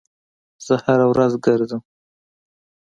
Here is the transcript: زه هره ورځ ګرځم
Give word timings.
زه 0.65 0.73
هره 0.85 1.05
ورځ 1.11 1.33
ګرځم 1.45 1.81